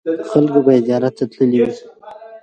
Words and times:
خلکو 0.29 0.59
به 0.65 0.71
یې 0.75 0.81
زیارت 0.87 1.13
ته 1.17 1.25
تللي 1.33 1.59
وي. 1.65 1.73